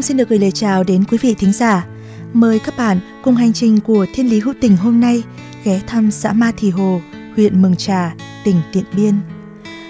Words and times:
Nhung 0.00 0.04
xin 0.04 0.16
được 0.16 0.28
gửi 0.28 0.38
lời 0.38 0.50
chào 0.50 0.84
đến 0.84 1.04
quý 1.04 1.18
vị 1.18 1.34
thính 1.34 1.52
giả. 1.52 1.86
Mời 2.32 2.58
các 2.58 2.76
bạn 2.76 3.00
cùng 3.22 3.36
hành 3.36 3.52
trình 3.52 3.80
của 3.80 4.06
Thiên 4.14 4.30
Lý 4.30 4.40
Hữu 4.40 4.54
Tình 4.60 4.76
hôm 4.76 5.00
nay 5.00 5.22
ghé 5.64 5.80
thăm 5.86 6.10
xã 6.10 6.32
Ma 6.32 6.52
Thì 6.56 6.70
Hồ, 6.70 7.00
huyện 7.36 7.62
Mường 7.62 7.76
Trà, 7.76 8.14
tỉnh 8.44 8.56
Điện 8.74 8.84
Biên. 8.96 9.14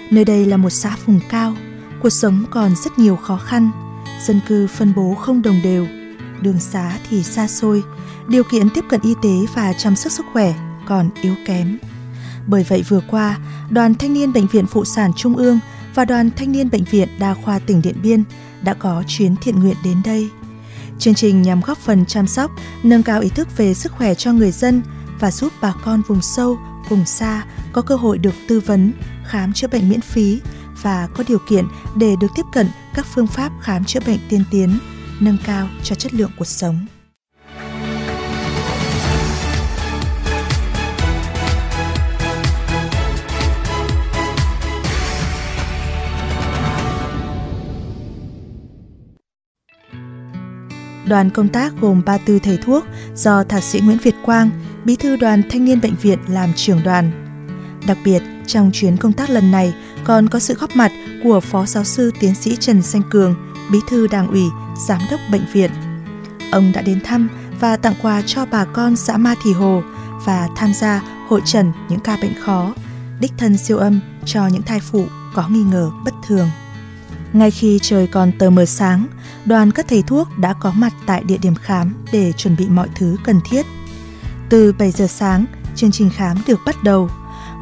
Nơi 0.09 0.25
đây 0.25 0.45
là 0.45 0.57
một 0.57 0.69
xã 0.69 0.95
vùng 1.05 1.19
cao, 1.29 1.55
cuộc 2.01 2.09
sống 2.09 2.45
còn 2.51 2.75
rất 2.83 2.99
nhiều 2.99 3.15
khó 3.15 3.37
khăn, 3.37 3.71
dân 4.25 4.39
cư 4.47 4.67
phân 4.67 4.93
bố 4.95 5.15
không 5.15 5.41
đồng 5.41 5.59
đều, 5.63 5.87
đường 6.41 6.59
xá 6.59 6.97
thì 7.09 7.23
xa 7.23 7.47
xôi, 7.47 7.83
điều 8.27 8.43
kiện 8.43 8.69
tiếp 8.69 8.85
cận 8.89 9.01
y 9.03 9.13
tế 9.23 9.53
và 9.55 9.73
chăm 9.73 9.95
sóc 9.95 10.11
sức 10.11 10.25
khỏe 10.33 10.53
còn 10.87 11.09
yếu 11.21 11.35
kém. 11.45 11.77
Bởi 12.47 12.65
vậy 12.69 12.83
vừa 12.89 13.01
qua, 13.11 13.39
Đoàn 13.69 13.95
Thanh 13.95 14.13
niên 14.13 14.33
Bệnh 14.33 14.47
viện 14.47 14.65
Phụ 14.65 14.85
sản 14.85 15.11
Trung 15.15 15.35
ương 15.35 15.59
và 15.95 16.05
Đoàn 16.05 16.29
Thanh 16.35 16.51
niên 16.51 16.69
Bệnh 16.69 16.83
viện 16.83 17.07
Đa 17.19 17.33
khoa 17.33 17.59
tỉnh 17.59 17.81
Điện 17.81 17.95
Biên 18.03 18.23
đã 18.63 18.73
có 18.73 19.03
chuyến 19.07 19.35
thiện 19.41 19.59
nguyện 19.59 19.75
đến 19.83 20.01
đây. 20.05 20.29
Chương 20.99 21.15
trình 21.15 21.41
nhằm 21.41 21.61
góp 21.61 21.77
phần 21.77 22.05
chăm 22.05 22.27
sóc, 22.27 22.51
nâng 22.83 23.03
cao 23.03 23.21
ý 23.21 23.29
thức 23.29 23.57
về 23.57 23.73
sức 23.73 23.91
khỏe 23.91 24.15
cho 24.15 24.33
người 24.33 24.51
dân 24.51 24.81
và 25.19 25.31
giúp 25.31 25.53
bà 25.61 25.73
con 25.83 26.01
vùng 26.07 26.21
sâu, 26.21 26.57
vùng 26.89 27.05
xa 27.05 27.45
có 27.73 27.81
cơ 27.81 27.95
hội 27.95 28.17
được 28.17 28.33
tư 28.47 28.59
vấn, 28.59 28.93
khám 29.25 29.53
chữa 29.53 29.67
bệnh 29.67 29.89
miễn 29.89 30.01
phí 30.01 30.39
và 30.81 31.07
có 31.13 31.23
điều 31.27 31.39
kiện 31.49 31.65
để 31.95 32.15
được 32.21 32.27
tiếp 32.35 32.45
cận 32.53 32.67
các 32.93 33.05
phương 33.13 33.27
pháp 33.27 33.51
khám 33.61 33.85
chữa 33.85 33.99
bệnh 34.07 34.19
tiên 34.29 34.43
tiến, 34.51 34.79
nâng 35.19 35.37
cao 35.45 35.67
cho 35.83 35.95
chất 35.95 36.13
lượng 36.13 36.31
cuộc 36.37 36.47
sống. 36.47 36.85
Đoàn 51.07 51.29
công 51.29 51.47
tác 51.47 51.73
gồm 51.81 52.01
34 52.05 52.39
thầy 52.39 52.57
thuốc 52.57 52.85
do 53.15 53.43
Thạc 53.43 53.63
sĩ 53.63 53.79
Nguyễn 53.79 53.97
Việt 53.97 54.15
Quang, 54.25 54.49
Bí 54.85 54.95
thư 54.95 55.15
Đoàn 55.15 55.41
Thanh 55.49 55.65
niên 55.65 55.81
Bệnh 55.81 55.95
viện 55.95 56.19
làm 56.27 56.53
trưởng 56.55 56.83
đoàn. 56.83 57.11
Đặc 57.87 57.97
biệt, 58.05 58.23
trong 58.47 58.71
chuyến 58.73 58.97
công 58.97 59.13
tác 59.13 59.29
lần 59.29 59.51
này 59.51 59.73
còn 60.03 60.29
có 60.29 60.39
sự 60.39 60.53
góp 60.53 60.75
mặt 60.75 60.91
của 61.23 61.39
Phó 61.39 61.65
Giáo 61.65 61.83
sư 61.83 62.11
Tiến 62.19 62.35
sĩ 62.35 62.55
Trần 62.55 62.81
Xanh 62.81 63.01
Cường, 63.09 63.35
Bí 63.71 63.79
thư 63.89 64.07
Đảng 64.07 64.27
ủy, 64.27 64.43
Giám 64.87 65.01
đốc 65.11 65.19
Bệnh 65.31 65.45
viện. 65.53 65.71
Ông 66.51 66.71
đã 66.71 66.81
đến 66.81 67.01
thăm 67.03 67.29
và 67.59 67.77
tặng 67.77 67.93
quà 68.01 68.21
cho 68.25 68.45
bà 68.45 68.65
con 68.65 68.95
xã 68.95 69.17
Ma 69.17 69.35
Thì 69.43 69.53
Hồ 69.53 69.83
và 70.25 70.47
tham 70.55 70.73
gia 70.73 71.01
hội 71.27 71.41
trần 71.45 71.71
những 71.89 71.99
ca 71.99 72.17
bệnh 72.21 72.33
khó, 72.41 72.73
đích 73.19 73.31
thân 73.37 73.57
siêu 73.57 73.77
âm 73.77 73.99
cho 74.25 74.47
những 74.47 74.61
thai 74.61 74.79
phụ 74.79 75.05
có 75.33 75.47
nghi 75.49 75.63
ngờ 75.63 75.91
bất 76.05 76.13
thường. 76.27 76.49
Ngay 77.33 77.51
khi 77.51 77.79
trời 77.81 78.07
còn 78.07 78.31
tờ 78.39 78.49
mờ 78.49 78.65
sáng, 78.65 79.07
đoàn 79.45 79.71
các 79.71 79.85
thầy 79.89 80.03
thuốc 80.07 80.27
đã 80.37 80.53
có 80.53 80.71
mặt 80.71 80.93
tại 81.05 81.23
địa 81.23 81.37
điểm 81.37 81.55
khám 81.55 81.93
để 82.11 82.31
chuẩn 82.31 82.55
bị 82.55 82.69
mọi 82.69 82.87
thứ 82.95 83.17
cần 83.23 83.39
thiết. 83.49 83.65
Từ 84.49 84.73
7 84.73 84.91
giờ 84.91 85.07
sáng, 85.07 85.45
chương 85.75 85.91
trình 85.91 86.09
khám 86.09 86.37
được 86.47 86.59
bắt 86.65 86.83
đầu. 86.83 87.09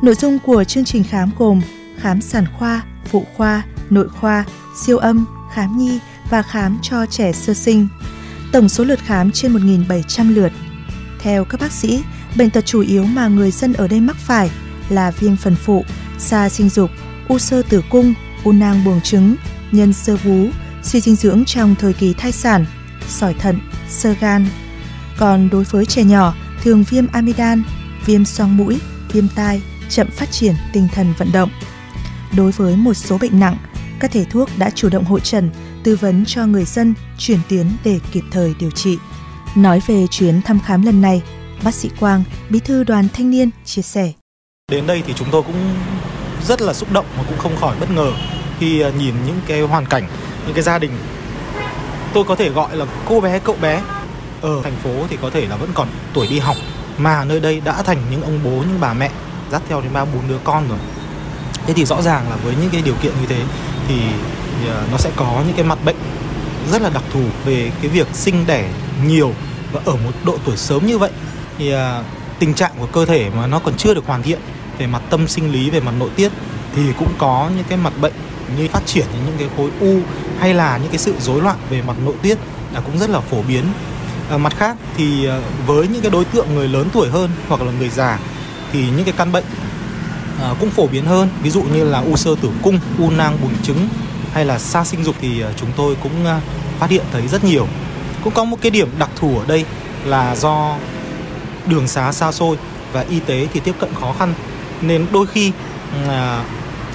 Nội 0.04 0.16
dung 0.16 0.40
của 0.40 0.64
chương 0.64 0.86
trình 0.86 1.04
khám 1.04 1.32
gồm 1.38 1.62
khám 1.98 2.22
sản 2.22 2.46
khoa, 2.60 2.84
phụ 3.06 3.26
khoa, 3.38 3.64
nội 3.90 4.10
khoa, 4.10 4.46
siêu 4.76 4.98
âm, 4.98 5.26
khám 5.54 5.78
nhi 5.78 6.00
và 6.30 6.42
khám 6.42 6.78
cho 6.82 7.06
trẻ 7.06 7.32
sơ 7.32 7.54
sinh. 7.54 7.88
Tổng 8.52 8.70
số 8.70 8.84
lượt 8.84 9.00
khám 9.06 9.32
trên 9.32 9.54
1.700 9.54 10.34
lượt. 10.34 10.52
Theo 11.20 11.46
các 11.46 11.62
bác 11.62 11.72
sĩ, 11.72 12.04
bệnh 12.36 12.50
tật 12.50 12.66
chủ 12.66 12.82
yếu 12.82 13.06
mà 13.06 13.28
người 13.28 13.52
dân 13.52 13.74
ở 13.74 13.88
đây 13.88 14.02
mắc 14.02 14.16
phải 14.16 14.52
là 14.90 15.12
viêm 15.12 15.36
phần 15.36 15.56
phụ, 15.56 15.86
xa 16.18 16.50
sinh 16.50 16.70
dục, 16.70 16.90
u 17.28 17.40
sơ 17.40 17.62
tử 17.62 17.84
cung, 17.90 18.14
u 18.44 18.52
nang 18.52 18.84
buồng 18.86 19.02
trứng, 19.02 19.36
nhân 19.72 19.94
sơ 19.94 20.16
vú, 20.16 20.48
suy 20.84 21.02
dinh 21.02 21.16
dưỡng 21.16 21.46
trong 21.46 21.76
thời 21.76 21.94
kỳ 21.94 22.14
thai 22.14 22.32
sản, 22.32 22.66
sỏi 23.08 23.34
thận, 23.34 23.60
sơ 23.90 24.14
gan. 24.20 24.48
Còn 25.18 25.50
đối 25.50 25.64
với 25.64 25.86
trẻ 25.86 26.04
nhỏ, 26.04 26.36
thường 26.64 26.84
viêm 26.90 27.08
amidan, 27.08 27.64
viêm 28.06 28.26
xoang 28.26 28.58
mũi, 28.58 28.80
viêm 29.12 29.28
tai, 29.36 29.62
chậm 29.90 30.08
phát 30.12 30.32
triển 30.32 30.56
tinh 30.74 30.88
thần 30.94 31.14
vận 31.18 31.32
động. 31.32 31.50
Đối 32.38 32.52
với 32.52 32.76
một 32.76 32.94
số 32.94 33.18
bệnh 33.18 33.40
nặng, 33.40 33.58
các 34.00 34.12
thầy 34.14 34.26
thuốc 34.26 34.50
đã 34.58 34.70
chủ 34.70 34.90
động 34.90 35.06
hội 35.06 35.20
trần, 35.20 35.50
tư 35.84 35.96
vấn 35.96 36.26
cho 36.26 36.46
người 36.46 36.66
dân 36.66 36.94
chuyển 37.18 37.40
tuyến 37.50 37.66
để 37.84 38.00
kịp 38.12 38.24
thời 38.32 38.54
điều 38.60 38.72
trị. 38.72 38.98
Nói 39.56 39.82
về 39.88 40.08
chuyến 40.08 40.42
thăm 40.42 40.60
khám 40.66 40.82
lần 40.82 41.02
này, 41.02 41.22
bác 41.64 41.74
sĩ 41.74 41.90
Quang, 42.00 42.24
bí 42.50 42.60
thư 42.60 42.84
đoàn 42.84 43.08
thanh 43.14 43.32
niên 43.32 43.50
chia 43.66 43.82
sẻ. 43.82 44.12
Đến 44.72 44.88
đây 44.88 45.04
thì 45.08 45.14
chúng 45.18 45.28
tôi 45.32 45.44
cũng 45.44 45.76
rất 46.48 46.62
là 46.62 46.74
xúc 46.74 46.92
động 46.92 47.06
mà 47.18 47.24
cũng 47.28 47.38
không 47.38 47.58
khỏi 47.58 47.76
bất 47.80 47.92
ngờ 47.92 48.14
khi 48.60 48.82
à, 48.82 48.92
nhìn 49.00 49.14
những 49.26 49.40
cái 49.48 49.62
hoàn 49.62 49.86
cảnh, 49.86 50.10
những 50.50 50.56
cái 50.56 50.64
gia 50.64 50.80
đình 50.80 50.92
tôi 52.14 52.24
có 52.24 52.36
thể 52.36 52.50
gọi 52.50 52.76
là 52.76 52.86
cô 53.06 53.22
bé, 53.22 53.40
cậu 53.40 53.56
bé 53.62 53.82
ở 54.42 54.62
thành 54.64 54.76
phố 54.84 54.90
thì 55.10 55.18
có 55.22 55.30
thể 55.30 55.46
là 55.46 55.56
vẫn 55.56 55.70
còn 55.74 55.88
tuổi 56.14 56.28
đi 56.28 56.40
học, 56.40 56.56
mà 56.98 57.26
nơi 57.26 57.40
đây 57.40 57.62
đã 57.66 57.84
thành 57.84 57.98
những 58.12 58.24
ông 58.24 58.40
bố, 58.44 58.50
những 58.50 58.78
bà 58.80 58.94
mẹ 58.94 59.12
dắt 59.52 59.62
theo 59.70 59.82
đến 59.82 59.94
ba, 59.94 60.06
bốn 60.06 60.28
đứa 60.30 60.38
con 60.44 60.70
rồi. 60.70 60.78
Thế 61.66 61.74
thì 61.74 61.86
rõ 61.86 62.02
ràng 62.02 62.30
là 62.30 62.36
với 62.36 62.56
những 62.62 62.70
cái 62.70 62.82
điều 62.82 62.94
kiện 63.02 63.12
như 63.22 63.28
thế 63.28 63.42
thì 63.88 63.96
à, 64.70 64.82
nó 64.92 64.98
sẽ 64.98 65.10
có 65.16 65.42
những 65.46 65.56
cái 65.56 65.66
mặt 65.66 65.78
bệnh 65.86 65.96
rất 66.72 66.82
là 66.82 66.90
đặc 66.90 67.04
thù 67.14 67.24
về 67.46 67.72
cái 67.82 67.90
việc 67.90 68.08
sinh 68.14 68.46
đẻ 68.48 68.70
nhiều 69.06 69.34
và 69.72 69.82
ở 69.86 69.94
một 69.94 70.12
độ 70.26 70.38
tuổi 70.46 70.58
sớm 70.58 70.86
như 70.86 70.98
vậy. 70.98 71.12
Thì 71.58 71.72
à, 71.72 72.04
tình 72.40 72.54
trạng 72.54 72.72
của 72.80 72.86
cơ 72.86 73.06
thể 73.06 73.30
mà 73.38 73.48
nó 73.48 73.60
còn 73.60 73.74
chưa 73.78 73.94
được 73.94 74.06
hoàn 74.08 74.24
thiện 74.24 74.40
về 74.78 74.88
mặt 74.88 75.02
tâm 75.10 75.28
sinh 75.28 75.52
lý, 75.52 75.70
về 75.70 75.80
mặt 75.80 75.94
nội 76.00 76.10
tiết 76.16 76.32
thì 76.76 76.82
cũng 77.00 77.14
có 77.18 77.50
những 77.56 77.66
cái 77.70 77.78
mặt 77.78 77.94
bệnh 78.02 78.14
như 78.58 78.68
phát 78.68 78.86
triển 78.86 79.06
những 79.26 79.36
cái 79.40 79.48
khối 79.58 79.70
u 79.80 80.00
hay 80.40 80.54
là 80.54 80.78
những 80.78 80.90
cái 80.92 80.98
sự 80.98 81.14
rối 81.20 81.42
loạn 81.42 81.58
về 81.70 81.82
mặt 81.82 81.96
nội 82.06 82.16
tiết 82.22 82.38
là 82.74 82.80
cũng 82.80 82.98
rất 83.00 83.10
là 83.10 83.20
phổ 83.20 83.42
biến. 83.48 83.64
À, 84.30 84.38
mặt 84.38 84.54
khác 84.58 84.78
thì 84.98 85.26
ờ, 85.26 85.42
với 85.66 85.88
những 85.88 86.02
cái 86.02 86.12
đối 86.12 86.26
tượng 86.26 86.56
người 86.56 86.68
lớn 86.68 86.88
tuổi 86.94 87.10
hơn 87.10 87.30
hoặc 87.48 87.62
là 87.62 87.72
người 87.80 87.90
già 87.90 88.20
thì 88.72 88.86
những 88.96 89.06
cái 89.06 89.14
căn 89.18 89.32
bệnh 89.32 89.46
à, 90.42 90.54
cũng 90.60 90.70
phổ 90.70 90.88
biến 90.88 91.06
hơn. 91.06 91.30
Ví 91.42 91.50
dụ 91.50 91.62
như 91.62 91.84
là 91.84 92.00
u 92.00 92.16
sơ 92.16 92.36
tử 92.42 92.50
cung 92.64 92.80
u 93.00 93.10
nang 93.10 93.38
buồng 93.42 93.56
trứng 93.64 93.88
hay 94.34 94.46
là 94.46 94.60
xa 94.60 94.86
sinh 94.86 95.04
dục 95.04 95.16
thì 95.22 95.44
chúng 95.58 95.70
tôi 95.76 95.96
cũng 96.04 96.26
phát 96.80 96.90
hiện 96.90 97.06
thấy 97.12 97.28
rất 97.28 97.44
nhiều. 97.44 97.68
Cũng 98.24 98.34
có 98.34 98.44
một 98.44 98.58
cái 98.62 98.72
điểm 98.72 98.90
đặc 99.00 99.10
thù 99.16 99.40
ở 99.40 99.46
đây 99.48 99.66
là 100.06 100.36
do 100.36 100.76
đường 101.66 101.88
xá 101.88 102.12
xa 102.12 102.32
xôi 102.32 102.58
và 102.92 103.06
y 103.10 103.20
tế 103.20 103.48
thì 103.54 103.60
tiếp 103.60 103.76
cận 103.80 103.90
khó 104.02 104.14
khăn 104.20 104.34
nên 104.82 105.06
đôi 105.12 105.28
khi 105.28 105.52
à, 106.08 106.44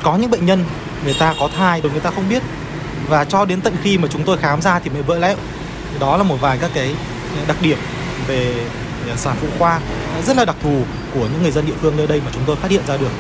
có 0.03 0.17
những 0.17 0.31
bệnh 0.31 0.47
nhân 0.47 0.65
người 1.05 1.15
ta 1.19 1.35
có 1.41 1.49
thai 1.57 1.81
rồi 1.81 1.93
người 1.93 2.01
ta 2.01 2.11
không 2.11 2.29
biết. 2.29 2.43
Và 3.09 3.25
cho 3.25 3.45
đến 3.45 3.61
tận 3.61 3.75
khi 3.83 3.99
mà 3.99 4.09
chúng 4.11 4.25
tôi 4.25 4.37
khám 4.37 4.63
ra 4.63 4.79
thì 4.79 4.91
mới 4.91 5.03
vỡ 5.03 5.19
lẽ. 5.19 5.37
Đó 6.01 6.17
là 6.17 6.23
một 6.23 6.37
vài 6.41 6.59
các 6.61 6.71
cái 6.75 6.95
đặc 7.47 7.57
điểm 7.63 7.79
về 8.27 8.55
à, 9.11 9.17
sản 9.17 9.37
phụ 9.41 9.49
khoa. 9.59 9.81
Rất 10.27 10.37
là 10.37 10.45
đặc 10.45 10.57
thù 10.63 10.83
của 11.15 11.21
những 11.21 11.43
người 11.43 11.51
dân 11.51 11.67
địa 11.67 11.73
phương 11.81 11.97
nơi 11.97 12.07
đây 12.07 12.21
mà 12.25 12.31
chúng 12.35 12.43
tôi 12.47 12.57
phát 12.57 12.71
hiện 12.71 12.83
ra 12.87 12.97
được. 12.97 13.11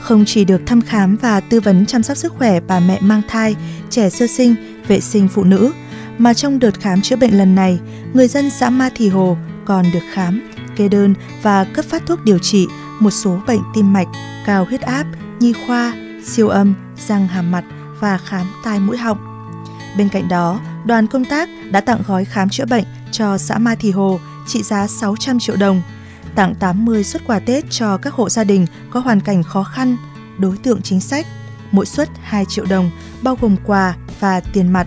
Không 0.00 0.24
chỉ 0.26 0.44
được 0.44 0.60
thăm 0.66 0.80
khám 0.80 1.16
và 1.16 1.40
tư 1.40 1.60
vấn 1.60 1.86
chăm 1.86 2.02
sóc 2.02 2.16
sức 2.16 2.32
khỏe 2.38 2.60
bà 2.60 2.80
mẹ 2.80 2.98
mang 3.00 3.22
thai, 3.28 3.56
trẻ 3.90 4.10
sơ 4.10 4.26
sinh, 4.26 4.54
vệ 4.88 5.00
sinh 5.00 5.28
phụ 5.28 5.44
nữ, 5.44 5.72
mà 6.18 6.34
trong 6.34 6.58
đợt 6.58 6.80
khám 6.80 7.02
chữa 7.02 7.16
bệnh 7.16 7.38
lần 7.38 7.54
này, 7.54 7.78
người 8.14 8.28
dân 8.28 8.50
xã 8.50 8.70
Ma 8.70 8.90
Thì 8.94 9.08
Hồ 9.08 9.36
còn 9.64 9.84
được 9.92 10.02
khám, 10.12 10.50
kê 10.76 10.88
đơn 10.88 11.14
và 11.42 11.64
cấp 11.64 11.84
phát 11.84 12.02
thuốc 12.06 12.24
điều 12.24 12.38
trị 12.38 12.66
một 13.00 13.10
số 13.10 13.40
bệnh 13.46 13.60
tim 13.74 13.92
mạch, 13.92 14.08
cao 14.46 14.64
huyết 14.64 14.80
áp, 14.80 15.04
nhi 15.40 15.52
khoa, 15.66 15.94
siêu 16.24 16.48
âm, 16.48 16.74
răng 17.08 17.28
hàm 17.28 17.50
mặt 17.50 17.64
và 18.00 18.18
khám 18.18 18.46
tai 18.64 18.80
mũi 18.80 18.96
họng. 18.96 19.18
Bên 19.98 20.08
cạnh 20.08 20.28
đó, 20.28 20.60
đoàn 20.84 21.06
công 21.06 21.24
tác 21.24 21.48
đã 21.70 21.80
tặng 21.80 22.02
gói 22.06 22.24
khám 22.24 22.48
chữa 22.48 22.64
bệnh 22.64 22.84
cho 23.12 23.38
xã 23.38 23.58
Ma 23.58 23.74
Thì 23.78 23.90
Hồ 23.90 24.20
trị 24.46 24.62
giá 24.62 24.86
600 24.86 25.38
triệu 25.38 25.56
đồng, 25.56 25.82
tặng 26.34 26.54
80 26.54 27.04
xuất 27.04 27.22
quà 27.26 27.38
Tết 27.38 27.64
cho 27.70 27.96
các 27.96 28.14
hộ 28.14 28.28
gia 28.28 28.44
đình 28.44 28.66
có 28.90 29.00
hoàn 29.00 29.20
cảnh 29.20 29.42
khó 29.42 29.62
khăn, 29.62 29.96
đối 30.38 30.56
tượng 30.56 30.82
chính 30.82 31.00
sách, 31.00 31.26
mỗi 31.70 31.86
suất 31.86 32.08
2 32.22 32.44
triệu 32.48 32.64
đồng, 32.64 32.90
bao 33.22 33.38
gồm 33.40 33.56
quà, 33.66 33.96
và 34.20 34.40
tiền 34.40 34.72
mặt. 34.72 34.86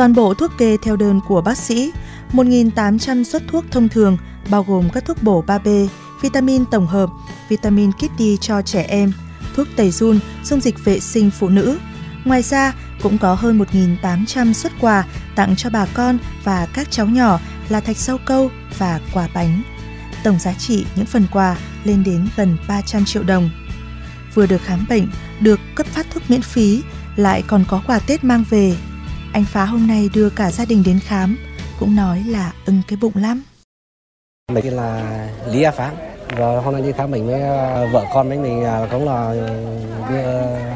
Toàn 0.00 0.14
bộ 0.14 0.34
thuốc 0.34 0.50
kê 0.58 0.76
theo 0.82 0.96
đơn 0.96 1.20
của 1.28 1.40
bác 1.40 1.58
sĩ, 1.58 1.92
1.800 2.32 3.24
suất 3.24 3.42
thuốc 3.48 3.64
thông 3.70 3.88
thường 3.88 4.16
bao 4.50 4.64
gồm 4.68 4.90
các 4.90 5.04
thuốc 5.04 5.22
bổ 5.22 5.44
3B, 5.46 5.88
vitamin 6.22 6.64
tổng 6.64 6.86
hợp, 6.86 7.10
vitamin 7.48 7.92
kitty 7.92 8.36
cho 8.40 8.62
trẻ 8.62 8.82
em, 8.82 9.12
thuốc 9.56 9.66
tẩy 9.76 9.90
run, 9.90 10.18
dung 10.44 10.60
dịch 10.60 10.84
vệ 10.84 11.00
sinh 11.00 11.30
phụ 11.30 11.48
nữ. 11.48 11.78
Ngoài 12.24 12.42
ra, 12.42 12.74
cũng 13.02 13.18
có 13.18 13.34
hơn 13.34 13.58
1.800 13.72 14.52
xuất 14.52 14.72
quà 14.80 15.04
tặng 15.34 15.56
cho 15.56 15.70
bà 15.70 15.86
con 15.94 16.18
và 16.44 16.66
các 16.72 16.90
cháu 16.90 17.06
nhỏ 17.06 17.40
là 17.68 17.80
thạch 17.80 17.96
rau 17.96 18.18
câu 18.18 18.50
và 18.78 19.00
quả 19.14 19.28
bánh. 19.34 19.62
Tổng 20.24 20.38
giá 20.38 20.52
trị 20.52 20.86
những 20.96 21.06
phần 21.06 21.26
quà 21.32 21.56
lên 21.84 22.04
đến 22.04 22.28
gần 22.36 22.56
300 22.68 23.04
triệu 23.04 23.22
đồng. 23.22 23.50
Vừa 24.34 24.46
được 24.46 24.62
khám 24.62 24.86
bệnh, 24.88 25.08
được 25.40 25.60
cấp 25.74 25.86
phát 25.86 26.06
thuốc 26.10 26.22
miễn 26.30 26.42
phí, 26.42 26.82
lại 27.16 27.42
còn 27.46 27.64
có 27.68 27.82
quà 27.86 27.98
Tết 27.98 28.24
mang 28.24 28.44
về. 28.50 28.76
Anh 29.32 29.44
Phá 29.44 29.64
hôm 29.64 29.86
nay 29.86 30.08
đưa 30.14 30.30
cả 30.30 30.50
gia 30.50 30.64
đình 30.64 30.82
đến 30.86 31.00
khám, 31.00 31.38
cũng 31.80 31.96
nói 31.96 32.22
là 32.26 32.52
ưng 32.66 32.82
cái 32.88 32.98
bụng 33.02 33.12
lắm. 33.14 33.42
Mình 34.52 34.76
là 34.76 35.28
Lý 35.52 35.62
A 35.62 35.70
Phá, 35.70 35.92
và 36.36 36.60
hôm 36.60 36.74
nay 36.74 36.82
đi 36.82 36.92
khám 36.92 37.10
bệnh 37.10 37.26
với 37.26 37.40
ờ, 37.42 37.88
vợ 37.92 38.04
con 38.14 38.28
với 38.28 38.38
mình 38.38 38.64
ờ, 38.64 38.88
cũng 38.90 39.06
là 39.06 39.34
đưa 40.10 40.22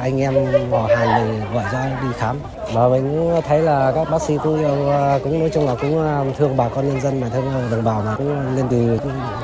anh 0.00 0.20
em 0.20 0.34
họ 0.70 0.88
hàng 0.96 1.28
mình 1.28 1.52
gọi 1.54 1.64
ra 1.72 1.98
đi 2.02 2.08
khám 2.18 2.36
và 2.72 2.88
mình 2.88 3.02
cũng 3.02 3.42
thấy 3.48 3.62
là 3.62 3.92
các 3.94 4.10
bác 4.10 4.22
sĩ 4.22 4.34
cũng 4.44 4.58
yêu 4.58 4.88
ờ, 4.88 5.20
cũng 5.24 5.40
nói 5.40 5.50
chung 5.54 5.66
là 5.66 5.74
cũng 5.74 6.32
thương 6.38 6.56
bà 6.56 6.68
con 6.68 6.88
nhân 6.88 7.00
dân 7.00 7.20
mà 7.20 7.28
thương 7.28 7.44
đồng 7.70 7.84
bào 7.84 8.02
mà 8.06 8.14
cũng 8.16 8.56
lên 8.56 8.66
từ 8.70 8.98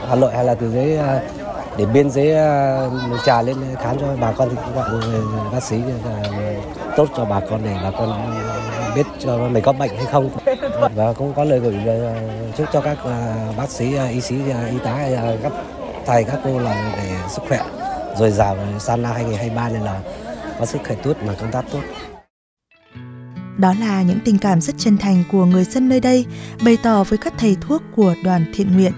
Hà 0.09 0.15
Nội 0.15 0.33
hay 0.35 0.45
là 0.45 0.55
từ 0.55 0.71
dưới 0.71 0.99
để 1.77 1.87
biên 1.87 2.11
giới 2.11 2.35
trà 3.25 3.43
lên 3.43 3.57
khám 3.83 3.99
cho 4.01 4.07
bà 4.21 4.33
con 4.33 4.49
thì 4.51 4.57
cũng 4.65 4.75
gọi 4.75 5.01
bác 5.53 5.63
sĩ 5.63 5.81
tốt 6.97 7.07
cho 7.17 7.25
bà 7.25 7.41
con 7.41 7.61
để 7.65 7.77
bà 7.83 7.91
con 7.91 8.41
biết 8.95 9.07
cho 9.19 9.49
mình 9.49 9.65
có 9.65 9.73
bệnh 9.73 9.91
hay 9.97 10.07
không 10.07 10.31
và 10.95 11.13
cũng 11.13 11.33
có 11.35 11.45
lời 11.45 11.61
gửi 11.61 11.75
ờ, 11.87 12.15
chúc 12.57 12.67
cho 12.73 12.81
các 12.81 12.99
ờ, 13.05 13.53
bác 13.57 13.71
sĩ 13.71 13.95
ờ, 13.95 14.07
y 14.09 14.21
sĩ 14.21 14.37
y 14.71 14.79
tá 14.85 15.09
các 15.43 15.53
thầy 16.07 16.25
các 16.25 16.41
cô 16.45 16.59
là 16.59 16.95
để 16.97 17.17
sức 17.29 17.43
khỏe 17.49 17.61
rồi 18.19 18.31
dào 18.31 18.57
sang 18.79 19.03
năm 19.03 19.13
2023 19.13 19.69
này 19.69 19.83
là 19.83 20.01
có 20.59 20.67
sức 20.67 20.79
khỏe 20.87 20.97
tốt 21.03 21.17
mà 21.27 21.35
công 21.41 21.53
tác 21.53 21.65
tốt. 21.73 21.81
Đó 23.59 23.75
là 23.81 24.03
những 24.03 24.19
tình 24.25 24.39
cảm 24.39 24.61
rất 24.61 24.75
chân 24.79 24.99
thành 24.99 25.25
của 25.33 25.45
người 25.45 25.65
dân 25.65 25.89
nơi 25.89 26.01
đây 26.01 26.27
bày 26.65 26.79
tỏ 26.83 27.05
với 27.05 27.19
các 27.19 27.35
thầy 27.39 27.57
thuốc 27.61 27.83
của 27.97 28.15
đoàn 28.25 28.45
thiện 28.55 28.77
nguyện. 28.77 28.93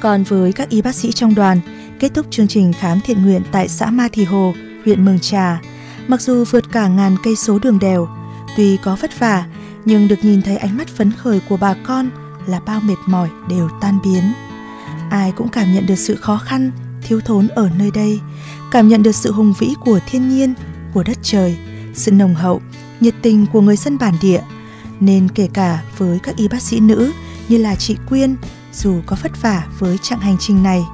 Còn 0.00 0.22
với 0.22 0.52
các 0.52 0.68
y 0.68 0.82
bác 0.82 0.94
sĩ 0.94 1.12
trong 1.12 1.34
đoàn, 1.34 1.60
kết 2.00 2.10
thúc 2.14 2.26
chương 2.30 2.48
trình 2.48 2.72
khám 2.72 3.00
thiện 3.04 3.22
nguyện 3.22 3.42
tại 3.52 3.68
xã 3.68 3.90
Ma 3.90 4.08
Thì 4.12 4.24
Hồ, 4.24 4.54
huyện 4.84 5.04
Mường 5.04 5.18
Trà. 5.20 5.60
Mặc 6.08 6.20
dù 6.20 6.44
vượt 6.50 6.64
cả 6.72 6.88
ngàn 6.88 7.16
cây 7.24 7.36
số 7.36 7.58
đường 7.58 7.78
đèo, 7.78 8.08
tuy 8.56 8.76
có 8.76 8.96
vất 9.00 9.18
vả, 9.18 9.44
nhưng 9.84 10.08
được 10.08 10.24
nhìn 10.24 10.42
thấy 10.42 10.56
ánh 10.56 10.76
mắt 10.76 10.88
phấn 10.88 11.12
khởi 11.12 11.40
của 11.48 11.56
bà 11.56 11.74
con 11.86 12.10
là 12.46 12.60
bao 12.60 12.80
mệt 12.80 12.96
mỏi 13.06 13.28
đều 13.48 13.68
tan 13.80 13.98
biến. 14.04 14.32
Ai 15.10 15.32
cũng 15.32 15.48
cảm 15.48 15.72
nhận 15.72 15.86
được 15.86 15.96
sự 15.98 16.16
khó 16.16 16.38
khăn 16.38 16.70
thiếu 17.02 17.20
thốn 17.20 17.48
ở 17.48 17.70
nơi 17.78 17.90
đây 17.90 18.20
cảm 18.70 18.88
nhận 18.88 19.02
được 19.02 19.14
sự 19.14 19.32
hùng 19.32 19.54
vĩ 19.58 19.74
của 19.80 20.00
thiên 20.06 20.28
nhiên 20.28 20.54
của 20.94 21.02
đất 21.02 21.18
trời 21.22 21.56
sự 21.94 22.12
nồng 22.12 22.34
hậu 22.34 22.60
nhiệt 23.00 23.14
tình 23.22 23.46
của 23.52 23.60
người 23.60 23.76
dân 23.76 23.98
bản 23.98 24.14
địa. 24.22 24.40
Nên 25.00 25.28
kể 25.28 25.48
cả 25.52 25.82
với 25.98 26.18
các 26.22 26.36
y 26.36 26.48
bác 26.48 26.62
sĩ 26.62 26.80
nữ 26.80 27.12
như 27.48 27.58
là 27.58 27.74
chị 27.74 27.96
quyên 28.08 28.36
dù 28.72 29.00
có 29.06 29.16
vất 29.22 29.42
vả 29.42 29.66
với 29.78 29.98
chặng 29.98 30.20
hành 30.20 30.36
trình 30.40 30.62
này 30.62 30.84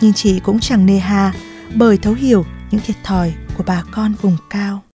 nhưng 0.00 0.12
chị 0.12 0.40
cũng 0.40 0.60
chẳng 0.60 0.86
nề 0.86 0.98
hà 0.98 1.32
bởi 1.74 1.98
thấu 1.98 2.14
hiểu 2.14 2.44
những 2.70 2.80
thiệt 2.80 2.96
thòi 3.04 3.34
của 3.56 3.64
bà 3.66 3.82
con 3.92 4.14
vùng 4.22 4.36
cao 4.50 4.87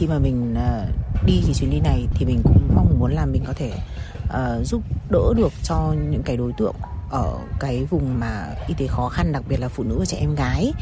khi 0.00 0.06
mà 0.06 0.18
mình 0.18 0.54
ờ, 0.54 0.86
đi 1.26 1.42
thì 1.46 1.54
chuyến 1.54 1.70
đi 1.70 1.80
này 1.80 2.06
thì 2.14 2.26
mình 2.26 2.40
cũng 2.44 2.68
mong 2.74 2.98
muốn 2.98 3.12
là 3.12 3.26
mình 3.26 3.42
có 3.46 3.52
thể 3.52 3.72
uh, 4.24 4.66
giúp 4.66 4.82
đỡ 5.10 5.32
được 5.36 5.52
cho 5.62 5.94
những 6.10 6.22
cái 6.22 6.36
đối 6.36 6.52
tượng 6.52 6.74
ở 7.10 7.38
cái 7.60 7.84
vùng 7.90 8.20
mà 8.20 8.46
y 8.68 8.74
tế 8.74 8.86
khó 8.86 9.08
khăn 9.08 9.32
đặc 9.32 9.42
biệt 9.48 9.60
là 9.60 9.68
phụ 9.68 9.84
nữ 9.84 9.98
và 9.98 10.04
trẻ 10.04 10.16
em 10.20 10.34
gái. 10.34 10.72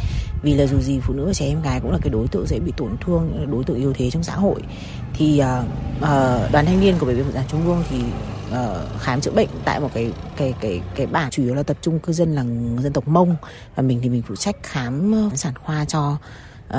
Vì 0.42 0.54
là 0.54 0.66
dù 0.66 0.80
gì 0.80 1.00
phụ 1.00 1.14
nữ 1.14 1.26
và 1.26 1.32
trẻ 1.32 1.46
em 1.46 1.62
gái 1.62 1.80
cũng 1.80 1.92
là 1.92 1.98
cái 2.02 2.10
đối 2.10 2.28
tượng 2.28 2.46
dễ 2.46 2.58
bị 2.58 2.72
tổn 2.76 2.96
thương 3.04 3.46
đối 3.50 3.64
tượng 3.64 3.76
yếu 3.76 3.92
thế 3.92 4.10
trong 4.10 4.22
xã 4.22 4.34
hội. 4.34 4.60
Thì 5.14 5.42
uh, 5.42 5.64
uh, 5.96 6.52
đoàn 6.52 6.66
thanh 6.66 6.80
niên 6.80 6.94
của 6.98 7.06
bệnh 7.06 7.16
viện 7.16 7.24
phụ 7.24 7.32
sản 7.34 7.44
trung 7.48 7.66
ương 7.66 7.84
thì 7.90 8.02
uh, 8.50 9.00
khám 9.00 9.20
chữa 9.20 9.32
bệnh 9.32 9.48
tại 9.64 9.80
một 9.80 9.90
cái 9.94 10.12
cái 10.36 10.54
cái 10.60 10.80
cái 10.94 11.06
bản 11.06 11.30
chủ 11.30 11.42
yếu 11.42 11.54
là 11.54 11.62
tập 11.62 11.76
trung 11.80 11.98
cư 11.98 12.12
dân 12.12 12.34
là 12.34 12.42
dân 12.82 12.92
tộc 12.92 13.08
mông. 13.08 13.36
Và 13.74 13.82
mình 13.82 14.00
thì 14.02 14.08
mình 14.08 14.22
phụ 14.28 14.36
trách 14.36 14.56
khám 14.62 15.14
sản 15.34 15.54
khoa 15.64 15.84
cho 15.84 16.16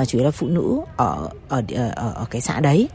uh, 0.00 0.08
chủ 0.08 0.18
yếu 0.18 0.24
là 0.24 0.30
phụ 0.30 0.46
nữ 0.46 0.80
ở 0.96 1.28
ở 1.48 1.62
ờ, 1.74 1.90
ở, 1.96 2.12
ở 2.14 2.24
cái 2.30 2.40
xã 2.40 2.60
đấy. 2.60 2.88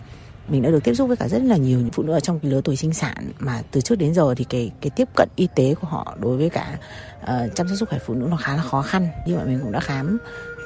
Mình 0.47 0.61
đã 0.61 0.69
được 0.69 0.83
tiếp 0.83 0.93
xúc 0.93 1.07
với 1.07 1.17
cả 1.17 1.27
rất 1.27 1.41
là 1.43 1.57
nhiều 1.57 1.79
những 1.79 1.91
phụ 1.91 2.03
nữ 2.03 2.13
ở 2.13 2.19
trong 2.19 2.39
cái 2.39 2.51
lứa 2.51 2.61
tuổi 2.61 2.75
sinh 2.75 2.93
sản. 2.93 3.31
Mà 3.39 3.61
từ 3.71 3.81
trước 3.81 3.95
đến 3.95 4.13
giờ 4.13 4.33
thì 4.37 4.43
cái 4.43 4.71
cái 4.81 4.89
tiếp 4.95 5.07
cận 5.15 5.29
y 5.35 5.47
tế 5.55 5.75
của 5.81 5.87
họ 5.87 6.15
đối 6.19 6.37
với 6.37 6.49
cả 6.49 6.77
uh, 7.23 7.55
chăm 7.55 7.67
sóc 7.67 7.77
sức 7.77 7.89
khỏe 7.89 7.99
phụ 8.05 8.13
nữ 8.13 8.27
nó 8.29 8.37
khá 8.37 8.55
là 8.55 8.61
khó 8.61 8.81
khăn. 8.81 9.07
Nhưng 9.27 9.37
mà 9.37 9.43
mình 9.43 9.59
cũng 9.63 9.71
đã 9.71 9.79
khám 9.79 10.17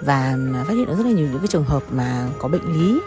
và 0.02 0.36
à, 0.54 0.64
phát 0.68 0.74
hiện 0.74 0.86
được 0.86 0.98
rất 0.98 1.06
là 1.06 1.12
nhiều 1.12 1.28
những 1.28 1.40
cái 1.40 1.48
trường 1.48 1.64
hợp 1.64 1.84
mà 1.92 2.28
có 2.40 2.48
bệnh 2.48 2.74
lý. 2.74 3.00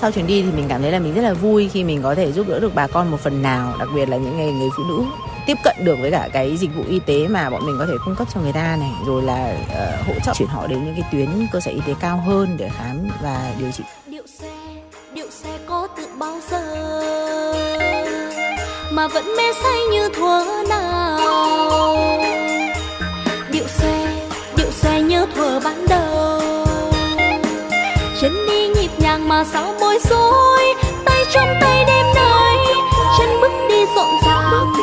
Sau 0.00 0.12
chuyến 0.12 0.26
đi 0.26 0.42
thì 0.42 0.50
mình 0.52 0.66
cảm 0.68 0.82
thấy 0.82 0.92
là 0.92 0.98
mình 0.98 1.14
rất 1.14 1.22
là 1.22 1.34
vui 1.34 1.68
khi 1.68 1.84
mình 1.84 2.02
có 2.02 2.14
thể 2.14 2.32
giúp 2.32 2.48
đỡ 2.48 2.60
được 2.60 2.74
bà 2.74 2.86
con 2.86 3.10
một 3.10 3.20
phần 3.20 3.42
nào 3.42 3.74
đặc 3.78 3.88
biệt 3.94 4.08
là 4.08 4.16
những 4.16 4.36
người, 4.36 4.52
người 4.52 4.68
phụ 4.76 4.82
nữ 4.88 5.04
tiếp 5.48 5.58
cận 5.64 5.76
được 5.84 5.96
với 6.00 6.10
cả 6.10 6.28
cái 6.32 6.56
dịch 6.56 6.70
vụ 6.76 6.82
y 6.88 6.98
tế 6.98 7.28
mà 7.28 7.50
bọn 7.50 7.66
mình 7.66 7.76
có 7.78 7.86
thể 7.86 7.94
cung 8.04 8.14
cấp 8.14 8.28
cho 8.34 8.40
người 8.40 8.52
ta 8.52 8.76
này 8.80 8.90
rồi 9.06 9.22
là 9.22 9.56
uh, 9.62 10.06
hỗ 10.06 10.12
trợ 10.24 10.32
chuyển 10.34 10.48
họ 10.48 10.66
đến 10.66 10.84
những 10.84 10.94
cái 10.94 11.04
tuyến 11.12 11.46
cơ 11.52 11.60
sở 11.60 11.70
y 11.70 11.80
tế 11.86 11.94
cao 12.00 12.22
hơn 12.26 12.56
để 12.56 12.70
khám 12.78 13.08
và 13.22 13.52
điều 13.58 13.70
trị. 13.70 13.84
Điệu 14.06 14.22
xe 14.26 14.50
điệu 15.14 15.26
xe 15.30 15.58
có 15.66 15.88
từ 15.96 16.06
bao 16.18 16.40
giờ 16.50 16.62
mà 18.90 19.08
vẫn 19.08 19.24
mê 19.36 19.52
say 19.62 19.78
như 19.92 20.08
thuở 20.16 20.44
nào? 20.68 21.18
Điệu 23.50 23.66
xe 23.66 24.06
điệu 24.56 24.70
xe 24.70 25.02
như 25.02 25.26
thuở 25.34 25.60
ban 25.60 25.86
đầu. 25.88 26.40
Chân 28.20 28.32
đi 28.48 28.68
nhịp 28.68 28.90
nhàng 28.98 29.28
mà 29.28 29.44
sao 29.44 29.74
bối 29.80 29.98
rối 30.10 30.74
tay 31.04 31.24
trong 31.32 31.48
tay 31.60 31.84
đêm 31.86 32.06
nay 32.14 32.56
chân 33.18 33.28
bước 33.40 33.52
đi 33.68 33.84
rộn 33.96 34.08
ràng. 34.26 34.77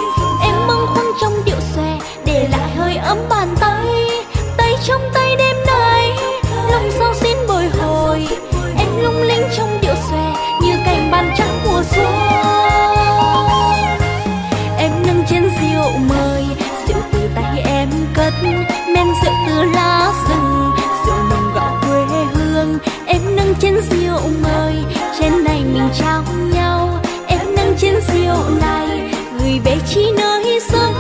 Rượu 23.90 24.22
mời. 24.44 24.76
Chén 25.20 25.44
này 25.44 25.64
mình 25.74 25.90
trao 26.00 26.24
nhau, 26.54 27.00
em 27.28 27.56
nâng 27.56 27.78
chén 27.78 27.96
rượu 28.08 28.50
này. 28.62 29.12
Gửi 29.40 29.60
về 29.66 29.78
chi 29.88 30.12
nơi 30.18 30.60
xưa 30.72 30.92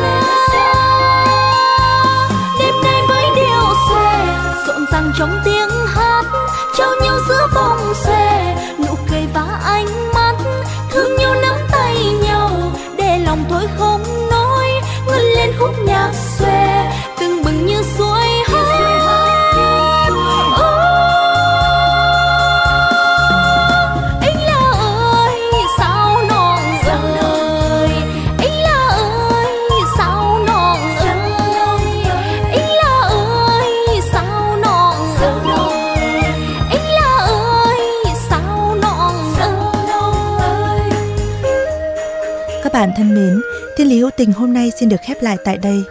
đêm 2.59 2.75
nay 2.83 3.01
với 3.07 3.25
điệu 3.35 3.75
xòe 3.89 4.25
rộn 4.67 4.85
ràng 4.91 5.11
trong 5.19 5.39
tiếng 5.45 5.69
hát. 5.87 6.23
Trao 6.77 6.89
nhau 7.03 7.17
giữa 7.29 7.47
vòng 7.55 7.93
xòe 8.05 8.55
nụ 8.79 8.95
cười 9.09 9.27
và 9.33 9.59
ánh 9.63 10.13
mắt. 10.13 10.35
Thương 10.91 11.15
nhau 11.17 11.35
nắm 11.41 11.55
tay 11.71 11.95
nhau, 12.23 12.51
để 12.97 13.19
lòng 13.25 13.43
thôi 13.49 13.63
không 13.79 14.03
nói. 14.29 14.67
Ngân 15.07 15.21
lên 15.21 15.53
khúc 15.59 15.73
nhạc 15.85 16.11
bạn 42.75 42.91
thân 42.97 43.15
mến, 43.15 43.41
Thiên 43.77 43.87
lý 43.87 43.99
hữu 43.99 44.09
tình 44.17 44.31
hôm 44.31 44.53
nay 44.53 44.71
xin 44.79 44.89
được 44.89 44.97
khép 45.07 45.23
lại 45.23 45.37
tại 45.45 45.57
đây. 45.57 45.83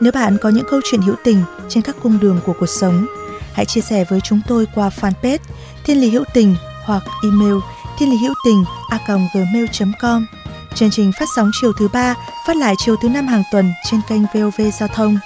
Nếu 0.00 0.12
bạn 0.12 0.36
có 0.40 0.48
những 0.48 0.64
câu 0.70 0.80
chuyện 0.90 1.02
hữu 1.02 1.14
tình 1.24 1.42
trên 1.68 1.82
các 1.82 1.96
cung 2.02 2.20
đường 2.20 2.40
của 2.46 2.52
cuộc 2.60 2.66
sống, 2.66 3.06
hãy 3.52 3.66
chia 3.66 3.80
sẻ 3.80 4.04
với 4.04 4.20
chúng 4.20 4.40
tôi 4.48 4.66
qua 4.74 4.90
fanpage 5.00 5.38
Thiên 5.84 6.00
lý 6.00 6.10
hữu 6.10 6.24
tình 6.34 6.56
hoặc 6.84 7.02
email 7.22 7.54
thiên 7.98 8.10
lý 8.10 8.16
hữu 8.16 8.34
tình 8.44 8.64
a 8.90 8.98
gmail.com. 9.06 10.26
Chương 10.74 10.90
trình 10.90 11.12
phát 11.18 11.28
sóng 11.36 11.50
chiều 11.60 11.72
thứ 11.78 11.88
ba, 11.88 12.14
phát 12.46 12.56
lại 12.56 12.74
chiều 12.78 12.96
thứ 13.02 13.08
năm 13.08 13.26
hàng 13.26 13.42
tuần 13.52 13.72
trên 13.90 14.00
kênh 14.08 14.22
VOV 14.34 14.60
Giao 14.78 14.88
thông. 14.88 15.18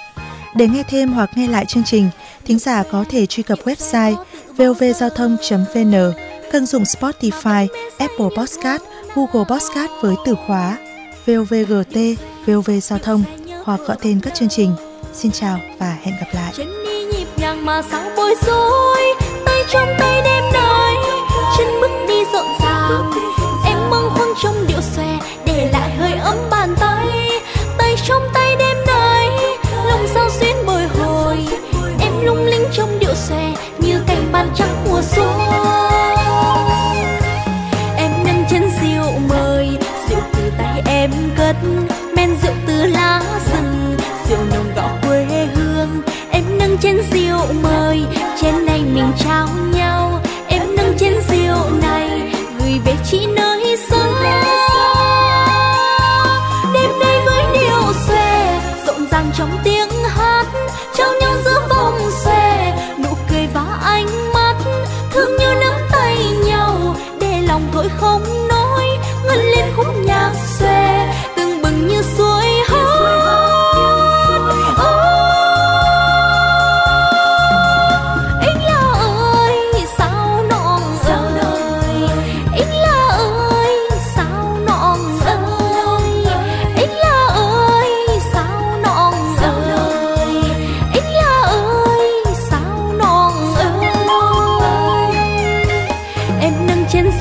Để 0.55 0.67
nghe 0.67 0.83
thêm 0.83 1.13
hoặc 1.13 1.29
nghe 1.35 1.47
lại 1.47 1.65
chương 1.65 1.83
trình, 1.83 2.09
thính 2.45 2.59
giả 2.59 2.83
có 2.91 3.05
thể 3.09 3.25
truy 3.25 3.43
cập 3.43 3.59
website 3.65 4.15
vovgiao 4.57 5.09
thông.vn, 5.09 6.13
kênh 6.51 6.65
dùng 6.65 6.83
Spotify, 6.83 7.67
Apple 7.97 8.29
Podcast, 8.37 8.83
Google 9.15 9.45
Podcast 9.49 9.91
với 10.01 10.15
từ 10.25 10.35
khóa 10.47 10.77
vovgt, 11.25 11.97
vov 12.45 12.69
giao 12.81 12.99
thông 12.99 13.23
hoặc 13.63 13.79
gọi 13.87 13.97
tên 14.01 14.19
các 14.19 14.35
chương 14.35 14.49
trình. 14.49 14.75
Xin 15.13 15.31
chào 15.31 15.59
và 15.79 15.97
hẹn 16.01 16.15
gặp 16.19 16.27
lại. 16.33 16.53
Chân 16.57 16.83
đi 16.85 17.03
nhịp 17.03 17.27
nhàng 17.37 17.65
mà 17.65 17.81
sao 17.91 18.11
bối 18.17 18.35
rối, 18.45 19.15
tay 19.45 19.63
trong 19.71 19.87
tay 19.99 20.21
đêm 20.21 20.43
nay, 20.53 20.95
chân 21.57 21.67
bước 21.81 22.05
đi 22.07 22.23
rộn 22.33 22.45
ràng, 22.63 23.11
em 23.65 23.77
mong 23.89 24.09
khoang 24.09 24.33
trong 24.43 24.67
điệu 24.67 24.81
xòe 24.95 25.19
để 25.45 25.69
lại 25.73 25.89
hơi 25.97 26.13
ấm 26.13 26.37
chỉ 53.13 53.27
know. 53.27 53.42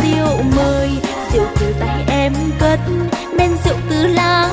rượu 0.03 0.43
mời. 0.57 0.91
Rượu 1.33 1.47
từ 1.61 1.75
tay 1.81 2.05
em 2.09 2.33
cất 2.61 2.81
men 3.39 3.51
rượu 3.65 3.77
từ 3.91 4.07
lá 4.07 4.49